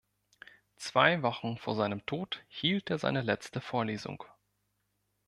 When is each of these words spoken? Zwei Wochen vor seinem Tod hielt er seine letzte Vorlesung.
Zwei 0.77 1.21
Wochen 1.21 1.59
vor 1.59 1.75
seinem 1.75 2.03
Tod 2.07 2.43
hielt 2.47 2.89
er 2.89 2.97
seine 2.97 3.21
letzte 3.21 3.61
Vorlesung. 3.61 4.23